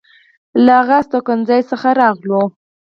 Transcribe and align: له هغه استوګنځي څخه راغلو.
له 0.65 0.73
هغه 0.79 0.95
استوګنځي 1.01 1.61
څخه 1.71 1.89
راغلو. 2.01 2.41